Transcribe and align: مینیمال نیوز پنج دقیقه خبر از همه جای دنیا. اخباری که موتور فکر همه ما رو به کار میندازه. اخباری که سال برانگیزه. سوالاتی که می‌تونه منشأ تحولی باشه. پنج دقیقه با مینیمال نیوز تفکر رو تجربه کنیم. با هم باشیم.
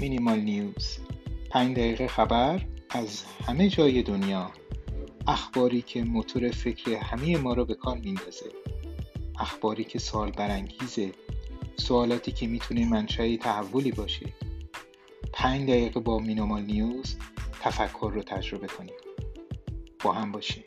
مینیمال 0.00 0.40
نیوز 0.40 0.98
پنج 1.50 1.76
دقیقه 1.76 2.08
خبر 2.08 2.66
از 2.90 3.22
همه 3.46 3.68
جای 3.68 4.02
دنیا. 4.02 4.50
اخباری 5.26 5.82
که 5.82 6.04
موتور 6.04 6.50
فکر 6.50 6.90
همه 6.90 7.36
ما 7.36 7.52
رو 7.52 7.64
به 7.64 7.74
کار 7.74 7.98
میندازه. 7.98 8.50
اخباری 9.38 9.84
که 9.84 9.98
سال 9.98 10.30
برانگیزه. 10.30 11.12
سوالاتی 11.76 12.32
که 12.32 12.46
می‌تونه 12.46 12.88
منشأ 12.88 13.36
تحولی 13.36 13.92
باشه. 13.92 14.32
پنج 15.32 15.62
دقیقه 15.70 16.00
با 16.00 16.18
مینیمال 16.18 16.62
نیوز 16.62 17.16
تفکر 17.60 18.10
رو 18.14 18.22
تجربه 18.22 18.66
کنیم. 18.66 18.94
با 20.04 20.12
هم 20.12 20.32
باشیم. 20.32 20.64